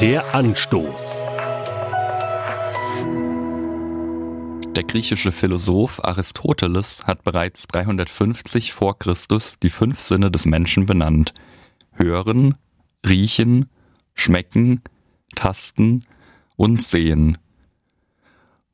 [0.00, 1.24] Der Anstoß.
[4.74, 11.34] Der griechische Philosoph Aristoteles hat bereits 350 vor Christus die fünf Sinne des Menschen benannt.
[11.92, 12.54] Hören,
[13.06, 13.68] riechen,
[14.14, 14.80] schmecken,
[15.36, 16.06] tasten
[16.56, 17.36] und sehen.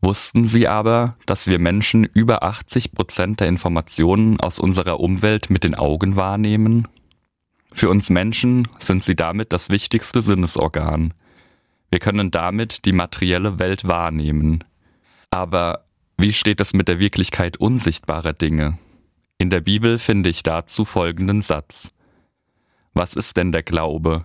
[0.01, 5.65] Wussten Sie aber, dass wir Menschen über 80 Prozent der Informationen aus unserer Umwelt mit
[5.65, 6.87] den Augen wahrnehmen?
[7.77, 11.13] Für uns Menschen sind sie damit das wichtigste Sinnesorgan.
[11.91, 14.65] Wir können damit die materielle Welt wahrnehmen.
[15.31, 15.85] Aber
[16.17, 18.79] wie steht es mit der Wirklichkeit unsichtbarer Dinge?
[19.37, 21.93] In der Bibel finde ich dazu folgenden Satz.
[22.95, 24.25] Was ist denn der Glaube?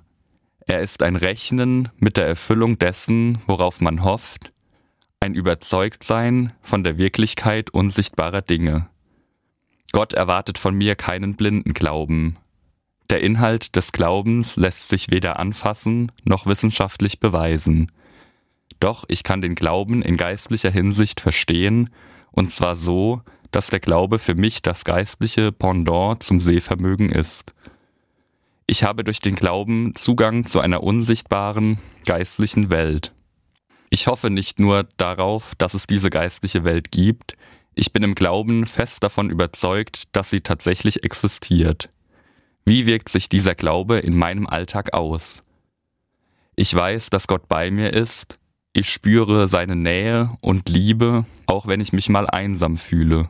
[0.65, 4.53] Er ist ein Rechnen mit der Erfüllung dessen, worauf man hofft,
[5.19, 8.87] ein Überzeugtsein von der Wirklichkeit unsichtbarer Dinge.
[9.91, 12.37] Gott erwartet von mir keinen blinden Glauben.
[13.11, 17.91] Der Inhalt des Glaubens lässt sich weder anfassen noch wissenschaftlich beweisen.
[18.79, 21.89] Doch ich kann den Glauben in geistlicher Hinsicht verstehen,
[22.31, 27.53] und zwar so, dass der Glaube für mich das geistliche Pendant zum Sehvermögen ist.
[28.65, 33.11] Ich habe durch den Glauben Zugang zu einer unsichtbaren, geistlichen Welt.
[33.89, 37.33] Ich hoffe nicht nur darauf, dass es diese geistliche Welt gibt,
[37.75, 41.89] ich bin im Glauben fest davon überzeugt, dass sie tatsächlich existiert.
[42.65, 45.43] Wie wirkt sich dieser Glaube in meinem Alltag aus?
[46.55, 48.39] Ich weiß, dass Gott bei mir ist,
[48.73, 53.29] ich spüre seine Nähe und Liebe, auch wenn ich mich mal einsam fühle.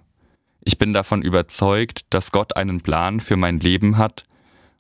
[0.64, 4.26] Ich bin davon überzeugt, dass Gott einen Plan für mein Leben hat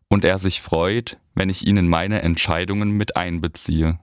[0.07, 3.99] und er sich freut, wenn ich ihn in meine Entscheidungen mit einbeziehe.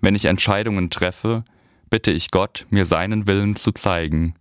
[0.00, 1.44] Wenn ich Entscheidungen treffe,
[1.88, 4.34] bitte ich Gott, mir seinen Willen zu zeigen.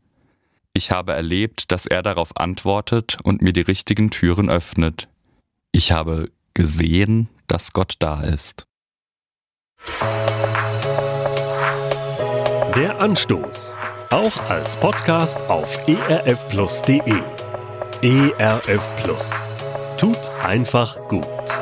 [0.74, 5.10] Ich habe erlebt, dass er darauf antwortet und mir die richtigen Türen öffnet.
[5.72, 8.66] Ich habe gesehen, dass Gott da ist.
[12.76, 13.78] Der Anstoß.
[14.12, 17.22] Auch als Podcast auf erfplus.de.
[18.02, 19.30] ERF Plus.
[19.98, 21.61] Tut einfach gut.